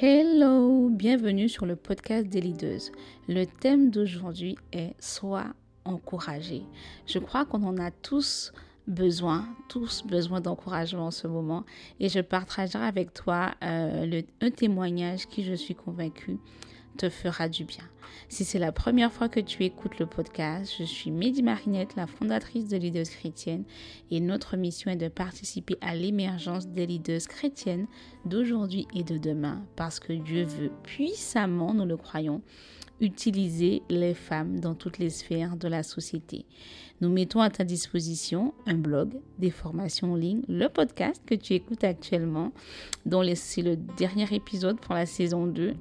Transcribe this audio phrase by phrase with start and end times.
[0.00, 2.92] Hello, bienvenue sur le podcast des leaders.
[3.26, 5.46] Le thème d'aujourd'hui est Sois
[5.84, 6.62] encouragé.
[7.04, 8.52] Je crois qu'on en a tous
[8.86, 11.64] besoin, tous besoin d'encouragement en ce moment.
[11.98, 16.38] Et je partagerai avec toi euh, un témoignage qui, je suis convaincue,
[16.98, 17.84] te fera du bien.
[18.28, 22.08] Si c'est la première fois que tu écoutes le podcast, je suis Mehdi Marinette, la
[22.08, 23.64] fondatrice de Leaders Chrétiennes,
[24.10, 27.86] et notre mission est de participer à l'émergence des leaders chrétiennes
[28.24, 32.42] d'aujourd'hui et de demain, parce que Dieu veut puissamment, nous le croyons,
[33.00, 36.46] utiliser les femmes dans toutes les sphères de la société.
[37.00, 41.54] Nous mettons à ta disposition un blog, des formations en ligne, le podcast que tu
[41.54, 42.52] écoutes actuellement,
[43.06, 45.74] dont c'est le dernier épisode pour la saison 2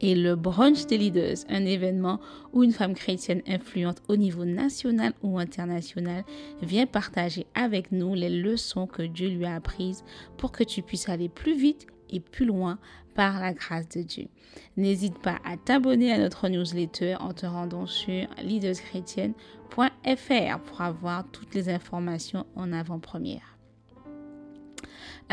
[0.00, 2.20] et le Brunch des Leaders, un événement
[2.52, 6.24] où une femme chrétienne influente au niveau national ou international
[6.62, 10.04] vient partager avec nous les leçons que Dieu lui a apprises
[10.36, 12.78] pour que tu puisses aller plus vite et plus loin
[13.14, 14.28] par la grâce de Dieu.
[14.76, 21.54] N'hésite pas à t'abonner à notre newsletter en te rendant sur leaderschrétienne.fr pour avoir toutes
[21.54, 23.57] les informations en avant-première.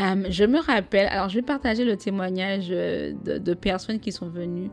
[0.00, 4.28] Euh, je me rappelle, alors je vais partager le témoignage euh, de, personnes qui sont
[4.28, 4.70] venues,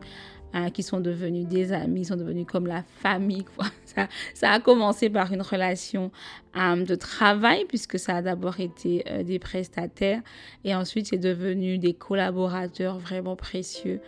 [0.52, 3.44] hein, qui sont devenues des amis, sont devenues comme la famille.
[4.34, 6.10] Ça, a commencé par une relation
[6.56, 10.20] euh, de travail, puisque ça a d'abord été des prestataires,
[10.64, 14.00] et ensuite c'est devenu des collaborateurs vraiment précieux.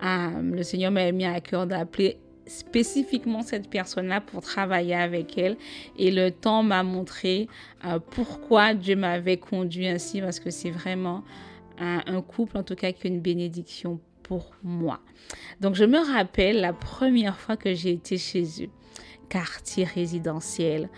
[0.00, 5.56] le Seigneur m'a mis à cœur d'appeler spécifiquement cette personne-là pour travailler avec elle.
[5.98, 7.48] Et le temps m'a montré
[7.84, 11.24] euh, pourquoi Dieu m'avait conduit ainsi, parce que c'est vraiment
[11.78, 15.00] un, couple, en tout cas, qui est une bénédiction pour moi.
[15.60, 18.70] Donc, je me rappelle la première fois que j'ai été chez eux
[19.28, 20.88] quartier résidentiel,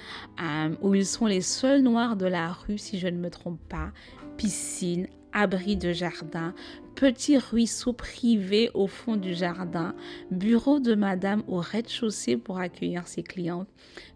[0.42, 3.60] euh, où ils sont les seuls noirs de la rue, si je ne me trompe
[3.68, 3.92] pas,
[4.36, 6.54] piscine, abri de jardin,
[6.94, 9.94] petit ruisseau privé au fond du jardin,
[10.30, 13.68] bureau de madame au rez-de-chaussée pour accueillir ses clientes,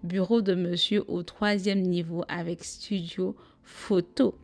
[0.03, 4.35] bureau de monsieur au troisième niveau avec studio photo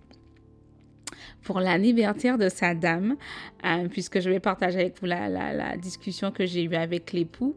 [1.42, 3.16] pour l'anniversaire de sa dame,
[3.64, 7.54] euh, puisque je vais partager avec vous la, discussion que j'ai eue avec l'époux.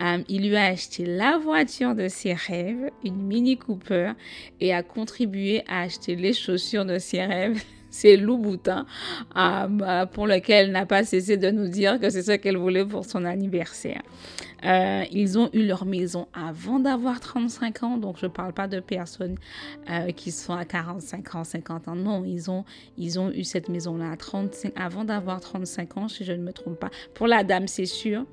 [0.00, 4.12] Euh, il lui a acheté la voiture de ses rêves, une Mini Cooper,
[4.60, 7.62] et a contribué à acheter les chaussures de ses rêves,
[7.96, 8.86] c'est Louboutin,
[9.36, 12.58] euh, bah, pour lequel elle n'a pas cessé de nous dire que c'est ce qu'elle
[12.58, 14.02] voulait pour son anniversaire.
[14.64, 18.68] Euh, ils ont eu leur maison avant d'avoir 35 ans, donc je ne parle pas
[18.68, 19.36] de personnes
[19.90, 21.96] euh, qui sont à 45 ans, 50 ans.
[21.96, 22.64] Non, ils ont,
[22.98, 24.14] ils ont eu cette maison-là
[24.76, 26.90] avant d'avoir 35 ans, si je ne me trompe pas.
[27.14, 28.24] Pour la dame, c'est sûr.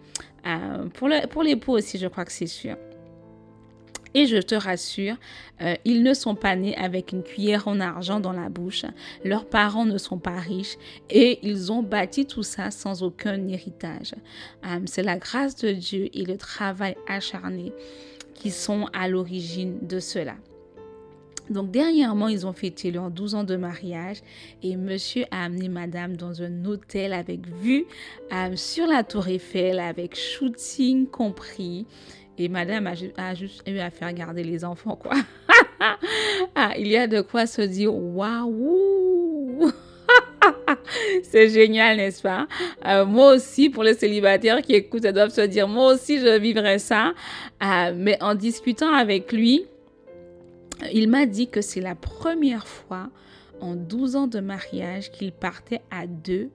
[0.93, 2.75] pour l'époux aussi, je crois que c'est sûr.
[4.13, 5.15] Et je te rassure,
[5.61, 8.85] euh, ils ne sont pas nés avec une cuillère en argent dans la bouche.
[9.23, 10.77] Leurs parents ne sont pas riches
[11.09, 14.13] et ils ont bâti tout ça sans aucun héritage.
[14.65, 17.73] Euh, c'est la grâce de Dieu et le travail acharné
[18.35, 20.35] qui sont à l'origine de cela.
[21.49, 24.21] Donc dernièrement, ils ont fêté leurs 12 ans de mariage
[24.61, 27.85] et monsieur a amené madame dans un hôtel avec vue
[28.31, 31.85] euh, sur la tour Eiffel avec shooting compris.
[32.37, 35.13] Et madame a, juste eu à faire garder les enfants, quoi.
[36.55, 39.71] ah, il y a de quoi se dire waouh!
[41.23, 42.47] C'est génial, n'est-ce pas?
[42.85, 46.79] Euh, moi aussi, pour les célibataires qui écoutent, doivent se dire, moi aussi, je vivrais
[46.79, 47.13] ça.
[47.63, 49.65] Euh, mais en discutant avec lui,
[50.91, 53.09] il m'a dit que c'est la première fois
[53.61, 56.49] en 12 ans de mariage qu'il partait à deux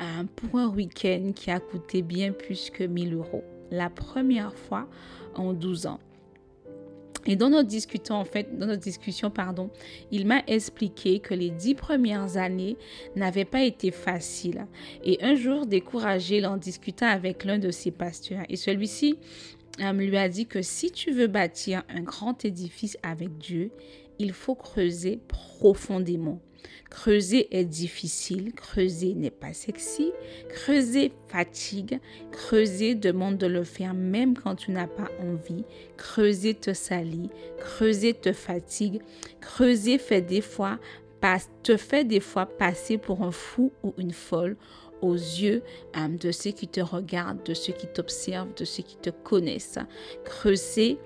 [0.00, 0.04] euh,
[0.36, 4.88] pour un week-end qui a coûté bien plus que 1000 euros la première fois
[5.34, 6.00] en 12 ans.
[7.26, 9.70] Et dans notre discussion, en fait, dans notre discussion, pardon,
[10.10, 12.76] il m'a expliqué que les dix premières années
[13.14, 14.66] n'avaient pas été faciles.
[15.04, 18.44] Et un jour, découragé, il en discuta avec l'un de ses pasteurs.
[18.48, 19.18] Et celui-ci
[19.80, 23.70] euh, lui a dit que si tu veux bâtir un grand édifice avec Dieu,
[24.18, 26.40] il faut creuser profondément.
[26.90, 30.12] Creuser est difficile, creuser n'est pas sexy,
[30.48, 32.00] creuser fatigue,
[32.32, 35.64] creuser demande de le faire même quand tu n'as pas envie,
[35.96, 39.00] creuser te salit, creuser te fatigue,
[39.40, 40.78] creuser fait des fois
[41.62, 44.56] te fait des fois passer pour un fou ou une folle
[45.02, 45.62] aux yeux
[45.96, 49.78] euh, de ceux qui te regardent, de ceux qui t'observent, de ceux qui te connaissent.
[50.24, 50.98] Creuser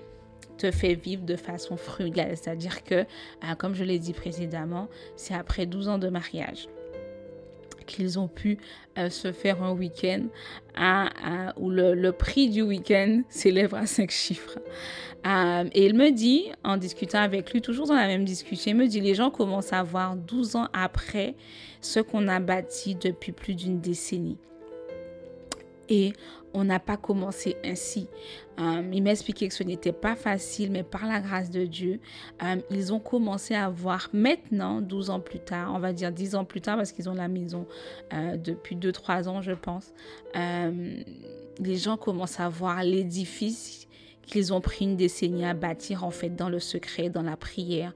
[0.57, 2.35] te fait vivre de façon frugale.
[2.37, 6.67] C'est-à-dire que, euh, comme je l'ai dit précédemment, c'est après 12 ans de mariage
[7.85, 8.57] qu'ils ont pu
[8.97, 10.23] euh, se faire un week-end
[11.57, 14.57] où le, prix du week-end s'élève à cinq chiffres.
[15.25, 18.77] Euh, et il me dit, en discutant avec lui, toujours dans la même discussion, il
[18.77, 21.35] me dit, les gens commencent à voir 12 ans après
[21.81, 24.37] ce qu'on a bâti depuis plus d'une décennie.
[25.89, 26.13] Et
[26.55, 28.07] on n'a pas commencé ainsi.
[28.59, 31.99] Euh, il m'a expliqué que ce n'était pas facile, mais par la grâce de Dieu,
[32.41, 36.35] euh, ils ont commencé à voir maintenant, 12 ans plus tard, on va dire 10
[36.35, 37.67] ans plus tard, parce qu'ils ont la maison
[38.13, 39.93] euh, depuis 2-3 ans, je pense,
[40.33, 43.84] les gens commencent à voir l'édifice
[44.25, 47.93] qu'ils ont pris une décennie à bâtir en fait dans le secret, dans la prière,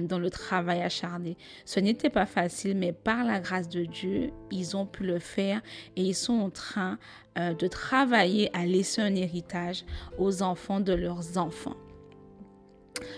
[0.00, 1.36] dans le travail acharné.
[1.64, 5.62] Ce n'était pas facile, mais par la grâce de Dieu, ils ont pu le faire
[5.96, 6.98] et ils sont en train
[7.38, 9.84] euh, de travailler à laisser un héritage
[10.18, 11.76] aux enfants de leurs enfants.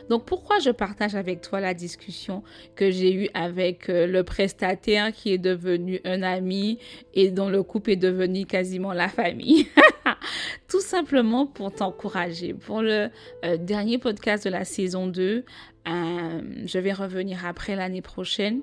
[0.08, 2.42] Donc pourquoi je partage avec toi la discussion
[2.76, 6.78] que j'ai eue avec euh, le prestataire qui est devenu un ami
[7.14, 9.66] et dont le couple est devenu quasiment la famille?
[10.68, 12.54] Tout simplement pour t'encourager.
[12.54, 13.10] Pour le
[13.44, 15.44] euh, dernier podcast de la saison 2,
[15.86, 18.62] je vais revenir après l'année prochaine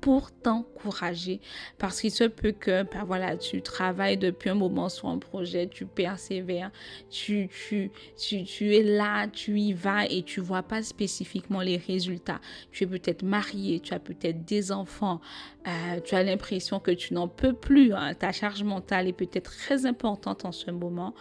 [0.00, 1.40] pour t'encourager.
[1.78, 5.68] Parce qu'il se peut que, ben voilà, tu travailles depuis un moment sur un projet,
[5.68, 6.70] tu persévères,
[7.10, 11.76] tu, tu, tu, tu es là, tu y vas et tu vois pas spécifiquement les
[11.76, 12.40] résultats.
[12.72, 15.20] Tu es peut-être marié, tu as peut-être des enfants,
[15.66, 17.92] euh, tu as l'impression que tu n'en peux plus.
[17.92, 18.14] Hein.
[18.14, 21.14] Ta charge mentale est peut-être très importante en ce moment.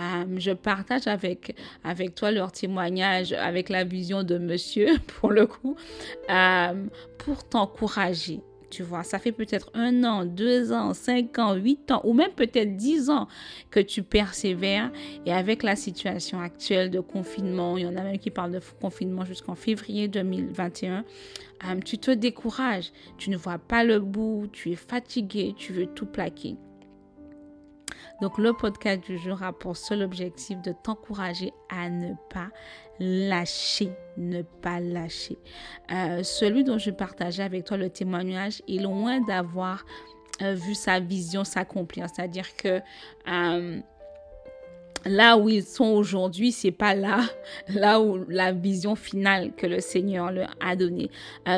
[0.00, 5.46] Euh, je partage avec, avec toi leur témoignage, avec la vision de monsieur, pour le
[5.46, 5.76] coup,
[6.30, 6.86] euh,
[7.18, 8.40] pour t'encourager.
[8.74, 12.32] Tu vois, ça fait peut-être un an, deux ans, cinq ans, huit ans, ou même
[12.32, 13.28] peut-être dix ans
[13.70, 14.90] que tu persévères.
[15.26, 18.60] Et avec la situation actuelle de confinement, il y en a même qui parlent de
[18.80, 21.04] confinement jusqu'en février 2021,
[21.66, 25.86] euh, tu te décourages, tu ne vois pas le bout, tu es fatigué, tu veux
[25.86, 26.56] tout plaquer.
[28.20, 32.48] Donc le podcast du jour a pour seul objectif de t'encourager à ne pas
[33.00, 35.36] lâcher, ne pas lâcher.
[35.92, 39.84] Euh, celui dont je partageais avec toi le témoignage est loin d'avoir
[40.42, 42.06] euh, vu sa vision s'accomplir.
[42.08, 42.80] C'est-à-dire que
[43.28, 43.80] euh,
[45.04, 47.20] là où ils sont aujourd'hui, c'est pas là,
[47.68, 51.10] là où la vision finale que le Seigneur leur a donnée.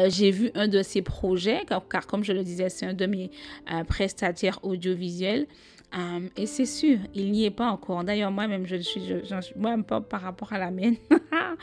[0.08, 3.30] J'ai vu un de ses projets, car, comme je le disais, c'est un de mes
[3.86, 5.46] prestataires audiovisuels.
[5.96, 8.04] Euh, et c'est sûr, il n'y est pas encore.
[8.04, 9.00] D'ailleurs, moi-même, je suis,
[9.56, 10.96] moi-même pas par rapport à la mienne,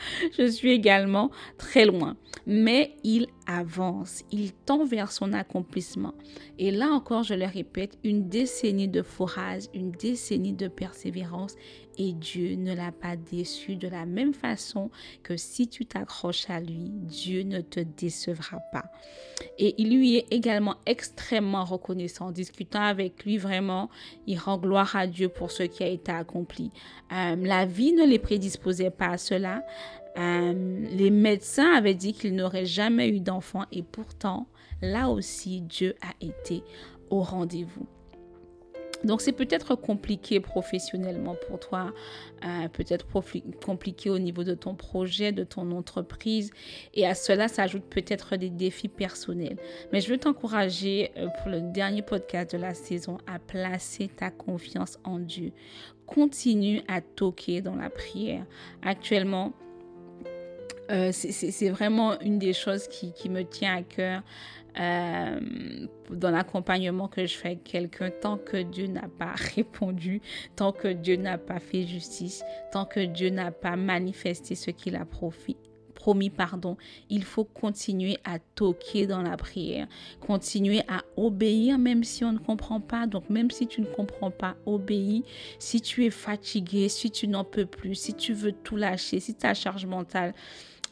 [0.38, 2.16] je suis également très loin.
[2.46, 6.14] Mais il avance, il tend vers son accomplissement.
[6.58, 11.54] Et là encore, je le répète, une décennie de forage, une décennie de persévérance
[11.98, 14.90] et Dieu ne l'a pas déçu de la même façon
[15.22, 18.84] que si tu t'accroches à lui, Dieu ne te décevra pas.
[19.58, 22.26] Et il lui est également extrêmement reconnaissant.
[22.26, 23.90] En discutant avec lui, vraiment,
[24.26, 26.70] il rend gloire à Dieu pour ce qui a été accompli.
[27.12, 29.62] Euh, la vie ne les prédisposait pas à cela.
[30.16, 34.46] Euh, les médecins avaient dit qu'il n'aurait jamais eu d'enfant et pourtant,
[34.80, 36.62] là aussi, Dieu a été
[37.10, 37.86] au rendez-vous.
[39.04, 41.92] Donc c'est peut-être compliqué professionnellement pour toi,
[42.44, 43.06] euh, peut-être
[43.64, 46.50] compliqué au niveau de ton projet, de ton entreprise,
[46.94, 49.58] et à cela s'ajoutent peut-être des défis personnels.
[49.92, 54.30] Mais je veux t'encourager euh, pour le dernier podcast de la saison à placer ta
[54.30, 55.52] confiance en Dieu.
[56.06, 58.46] Continue à toquer dans la prière.
[58.82, 59.52] Actuellement,
[60.90, 64.22] euh, c'est vraiment une des choses qui, me tient à cœur.
[64.80, 65.38] Euh,
[66.10, 70.20] dans l'accompagnement que je fais avec quelqu'un, tant que Dieu n'a pas répondu,
[70.56, 74.96] tant que Dieu n'a pas fait justice, tant que Dieu n'a pas manifesté ce qu'il
[74.96, 76.76] a promis, pardon,
[77.08, 79.86] il faut continuer à toquer dans la prière,
[80.20, 83.06] continuer à obéir même si on ne comprend pas.
[83.06, 85.24] Donc même si tu ne comprends pas, obéis.
[85.58, 89.34] Si tu es fatigué, si tu n'en peux plus, si tu veux tout lâcher, si
[89.34, 90.34] ta charge mentale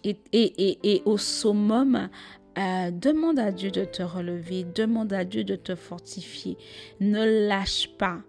[0.04, 2.09] est, est au summum,
[2.59, 6.59] euh, demande à Dieu de te relever, demande à Dieu de te fortifier.
[7.00, 8.21] Ne lâche pas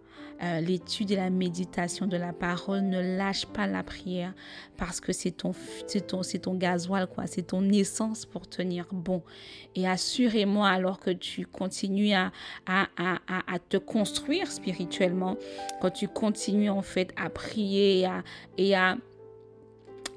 [0.41, 4.33] euh, l'étude et la méditation de la parole, ne lâche pas la prière
[4.77, 5.51] parce que c'est ton,
[6.07, 9.21] ton, ton gasoil, c'est ton essence pour tenir bon.
[9.75, 12.31] Et assurément, alors que tu continues à,
[12.65, 15.35] à, à, te construire spirituellement,
[15.81, 18.07] quand tu continues en fait à prier et
[18.57, 18.97] et à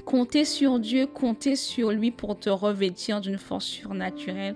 [0.07, 4.55] Compter sur Dieu, compter sur lui pour te revêtir d'une force surnaturelle.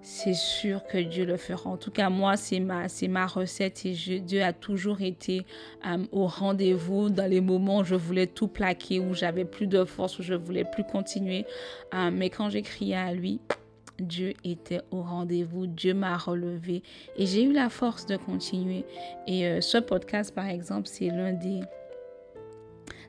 [0.00, 1.68] C'est sûr que Dieu le fera.
[1.68, 5.44] En tout cas, moi, c'est ma, recette et Dieu a toujours été
[5.86, 9.84] euh, au rendez-vous dans les moments où je voulais tout plaquer, où j'avais plus de
[9.84, 11.44] force, où je voulais plus continuer.
[11.92, 13.40] Euh, mais quand j'ai crié à lui,
[13.98, 16.82] Dieu était au rendez-vous, Dieu m'a relevé
[17.16, 18.86] et j'ai eu la force de continuer.
[19.26, 21.60] Et euh, ce podcast, par exemple, c'est l'un des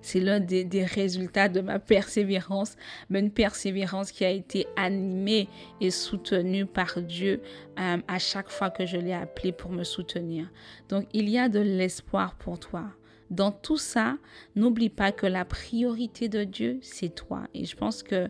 [0.06, 2.76] c'est l'un des, résultats de ma persévérance,
[3.10, 5.50] mais une persévérance qui a été animée
[5.82, 7.42] et soutenue par Dieu
[7.80, 10.48] euh, à chaque fois que je l'ai appelé pour me soutenir.
[10.90, 12.84] Donc, il y a de l'espoir pour toi.
[13.32, 14.18] Dans tout ça,
[14.56, 17.48] n'oublie pas que la priorité de Dieu, c'est toi.
[17.56, 18.30] Et je pense que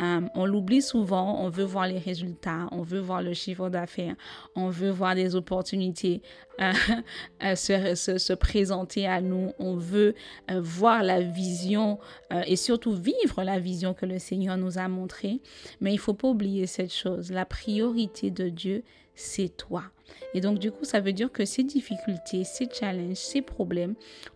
[0.00, 4.16] euh, on l'oublie souvent, on veut voir les résultats, on veut voir le chiffre d'affaires,
[4.56, 6.20] on veut voir des opportunités
[6.60, 6.72] euh,
[7.44, 10.14] euh, se, présenter à nous, on veut
[10.50, 11.98] voir la vision
[12.46, 15.40] et surtout vivre la vision que le Seigneur nous a montrée.
[15.80, 18.82] Mais il faut pas oublier cette chose, la priorité de Dieu,
[19.14, 19.84] c'est toi.
[20.34, 23.94] Et donc, du coup, ça veut dire que ces difficultés, ces challenges, ces problèmes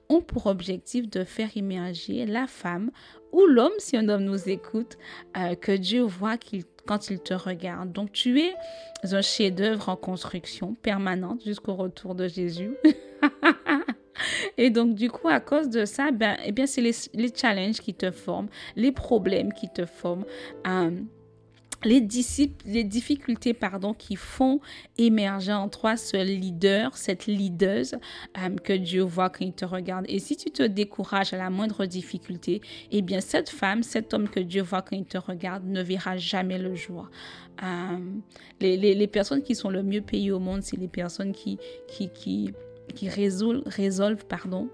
[0.09, 2.91] ont pour objectif de faire émerger la femme
[3.33, 4.97] ou l'homme, si un homme nous écoute,
[5.37, 6.37] euh, que Dieu voit
[6.87, 7.93] quand il te regarde.
[7.93, 8.55] Donc, tu es
[9.13, 12.75] un chef-d'œuvre en construction permanente jusqu'au retour de Jésus.
[14.57, 17.81] Et donc, du coup, à cause de ça, ben, eh bien, c'est les, les, challenges
[17.81, 20.25] qui te forment, les problèmes qui te forment.
[20.67, 20.91] Euh,
[21.85, 22.07] les,
[22.67, 24.61] les difficultés pardon, qui font
[24.97, 27.97] émerger en toi ce leader, cette leaduse
[28.39, 30.05] euh, que Dieu voit quand il te regarde.
[30.09, 34.29] Et si tu te décourages à la moindre difficulté, eh bien cette femme, cet homme
[34.29, 37.09] que Dieu voit quand il te regarde ne verra jamais le jour.
[37.63, 37.99] Euh,
[38.61, 41.59] les, les, les, personnes qui sont le mieux payées au monde, c'est les personnes qui,
[41.89, 42.53] qui, qui,
[42.95, 44.69] qui résolvent, résolvent pardon,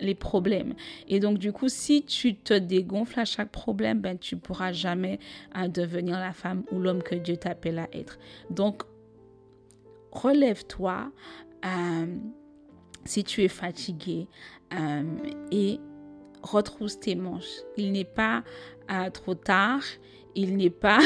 [0.00, 0.74] les problèmes.
[1.08, 5.18] Et donc, du coup, si tu te dégonfles à chaque problème, ben, tu pourras jamais
[5.52, 8.18] hein, devenir la femme ou l'homme que Dieu t'appelle à être.
[8.50, 8.82] Donc,
[10.12, 11.10] relève-toi
[11.64, 12.06] euh,
[13.04, 14.26] si tu es fatigué
[14.74, 15.02] euh,
[15.50, 15.80] et
[16.42, 17.62] retrousse tes manches.
[17.76, 18.44] Il n'est pas
[18.90, 19.82] euh, trop tard
[20.36, 21.00] il n'est pas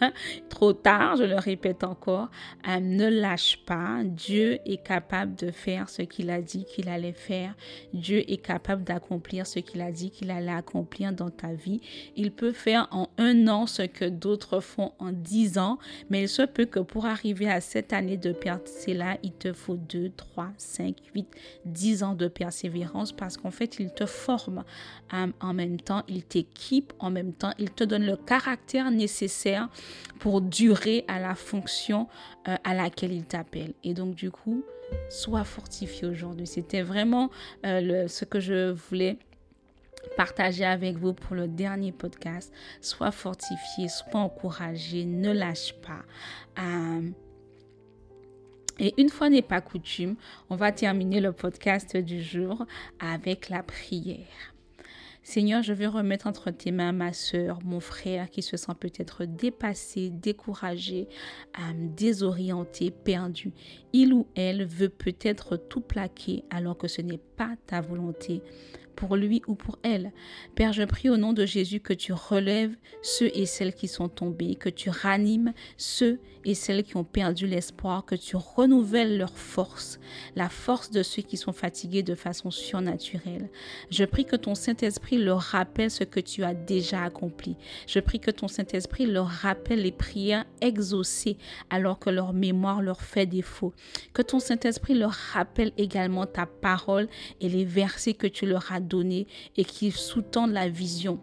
[0.50, 2.28] trop tard, je le répète encore,
[2.68, 4.02] euh, ne lâche pas.
[4.04, 7.54] Dieu est capable de faire ce qu'il a dit qu'il allait faire.
[7.94, 11.80] Dieu est capable d'accomplir ce qu'il a dit qu'il allait accomplir dans ta vie.
[12.16, 15.78] Il peut faire en un an ce que d'autres font en dix ans,
[16.10, 18.34] mais il se peut que pour arriver à cette année de
[18.88, 21.28] là, il te faut deux, trois, cinq, huit,
[21.64, 24.64] dix ans de persévérance parce qu'en fait, il te forme
[25.14, 29.68] euh, en même temps, il t'équipe en même temps, il te donne le caractère nécessaire
[30.18, 32.08] pour durer à la fonction
[32.48, 33.74] euh, à laquelle il t'appelle.
[33.84, 34.62] Et donc, du coup,
[35.08, 36.46] sois fortifié aujourd'hui.
[36.46, 37.30] C'était vraiment
[37.66, 39.18] euh, le, ce que je voulais
[40.16, 42.52] partager avec vous pour le dernier podcast.
[42.80, 46.02] Sois fortifié, sois encouragé, ne lâche pas.
[46.60, 47.10] Euh,
[48.78, 50.16] et une fois n'est pas coutume,
[50.50, 52.66] on va terminer le podcast du jour
[53.00, 54.54] avec la prière.
[55.24, 59.24] Seigneur, je veux remettre entre tes mains ma soeur, mon frère qui se sent peut-être
[59.24, 61.06] dépassé, découragé,
[61.96, 63.52] désorienté, perdu.
[63.92, 68.42] Il ou elle veut peut-être tout plaquer alors que ce n'est pas ta volonté
[68.94, 70.12] pour lui ou pour elle.
[70.54, 74.08] Père, je prie au nom de Jésus que tu relèves ceux et celles qui sont
[74.08, 79.36] tombés, que tu ranimes ceux et celles qui ont perdu l'espoir, que tu renouvelles leur
[79.36, 80.00] force,
[80.36, 83.48] la force de ceux qui sont fatigués de façon surnaturelle.
[83.90, 87.56] Je prie que ton Saint-Esprit leur rappelle ce que tu as déjà accompli.
[87.86, 91.36] Je prie que ton Saint-Esprit leur rappelle les prières exaucées
[91.70, 93.72] alors que leur mémoire leur fait défaut.
[94.12, 97.08] Que ton Saint-Esprit leur rappelle également ta parole
[97.40, 101.18] et les versets que tu leur as donné et qui sous-tendent la vision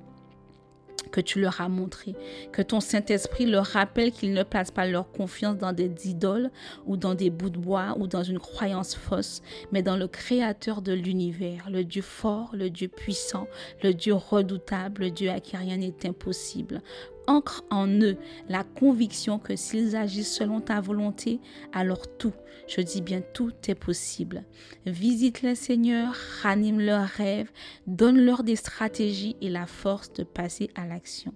[1.12, 2.16] que tu leur as montré.
[2.52, 6.52] Que ton Saint-Esprit leur rappelle qu'ils ne placent pas leur confiance dans des idoles
[6.86, 10.82] ou dans des bouts de bois ou dans une croyance fausse, mais dans le Créateur
[10.82, 13.48] de l'univers, le Dieu fort, le Dieu puissant,
[13.84, 16.82] le Dieu redoutable, le Dieu à qui rien n'est impossible
[17.30, 18.18] ancre en eux
[18.50, 21.40] la conviction que s'ils agissent selon ta volonté,
[21.72, 22.34] alors tout,
[22.68, 24.44] je dis bien tout est possible.
[24.86, 27.52] Visite les Seigneur, ranime leurs rêves,
[27.88, 31.34] donne-leur des stratégies et la force de passer à l'action.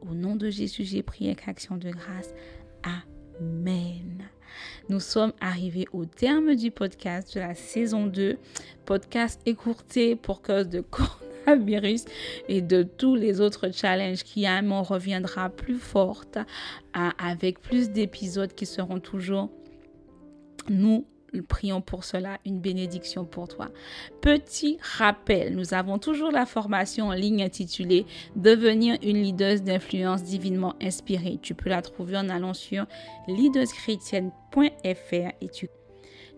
[0.00, 2.34] Au nom de Jésus, j'ai prié avec action de grâce.
[2.82, 4.24] Amen.
[4.88, 8.38] Nous sommes arrivés au terme du podcast de la saison 2.
[8.86, 10.80] Podcast écourté pour cause de
[11.58, 12.04] virus
[12.48, 16.38] et de tous les autres challenges qui à un reviendra plus forte
[16.92, 19.50] avec plus d'épisodes qui seront toujours
[20.68, 21.06] nous
[21.42, 23.70] prions pour cela, une bénédiction pour toi.
[24.20, 30.74] Petit rappel, nous avons toujours la formation en ligne intitulée Devenir une leader d'influence divinement
[30.80, 31.38] inspirée.
[31.42, 32.86] Tu peux la trouver en allant sur
[33.28, 35.68] leaderschrétienne.fr et tu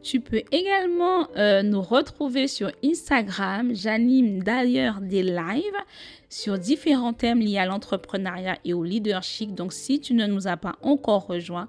[0.07, 3.75] Tu peux également euh, nous retrouver sur Instagram.
[3.75, 5.83] J'anime d'ailleurs des lives
[6.29, 9.53] sur différents thèmes liés à l'entrepreneuriat et au leadership.
[9.53, 11.67] Donc, si tu ne nous as pas encore rejoint,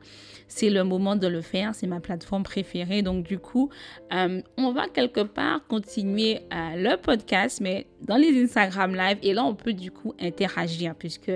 [0.48, 1.74] c'est le moment de le faire.
[1.74, 3.02] C'est ma plateforme préférée.
[3.02, 3.72] Donc, du coup,
[4.14, 9.18] euh, on va quelque part continuer euh, le podcast, mais dans les Instagram Live.
[9.24, 11.32] Et là, on peut du coup interagir puisque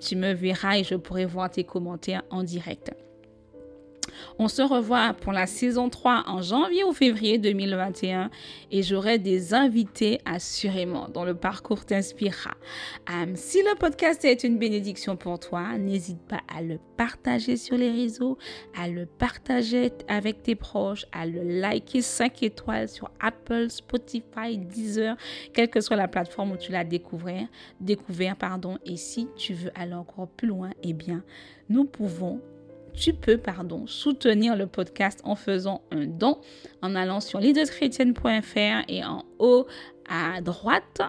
[0.00, 2.92] tu me verras et je pourrai voir tes commentaires en direct.
[4.38, 8.30] On se revoit pour la saison 3 en janvier ou février 2021
[8.70, 12.54] et j'aurai des invités assurément dont le parcours t'inspirera.
[13.34, 17.90] Si le podcast est une bénédiction pour toi, n'hésite pas à le partager sur les
[17.90, 18.38] réseaux,
[18.78, 25.16] à le partager avec tes proches, à le liker 5 étoiles sur Apple, Spotify, Deezer,
[25.52, 27.46] quelle que soit la plateforme où tu l'as découvert,
[27.80, 28.78] découvert pardon.
[28.84, 31.22] Et si tu veux aller encore plus loin, eh bien,
[31.68, 32.40] nous pouvons
[32.96, 36.40] tu peux pardon, soutenir le podcast en faisant un don
[36.82, 39.66] en allant sur leaderschrétienne.fr et en haut
[40.08, 41.02] à droite,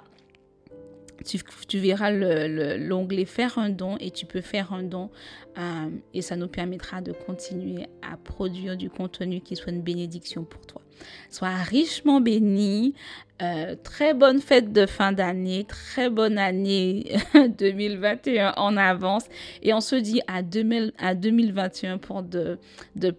[1.67, 5.09] tu, verras l'onglet faire un don et tu peux faire un don
[5.57, 10.43] euh, et ça nous permettra de continuer à produire du contenu qui soit une bénédiction
[10.43, 10.81] pour toi.
[11.29, 12.93] Sois richement béni.
[13.39, 17.17] Euh, très bonne fête de fin d'année, très bonne année
[17.59, 19.25] 2021 en avance.
[19.61, 22.57] Et on se dit à, 2021 pour de,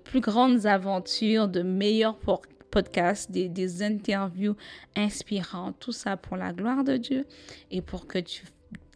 [0.04, 2.18] plus grandes aventures, de meilleurs
[2.70, 4.56] podcasts, des, des interviews
[4.96, 7.24] inspirantes, tout ça pour la gloire de Dieu
[7.70, 8.42] et pour que tu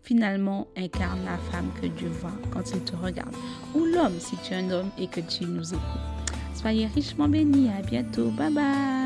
[0.02, 3.34] finalement incarnes la femme que Dieu voit quand il te regarde.
[3.74, 6.12] Ou l'homme si tu es un homme et que tu nous écoutes.
[6.62, 7.69] Soyez richement bénis.
[7.71, 8.31] À bientôt.
[8.31, 9.01] Bye bye.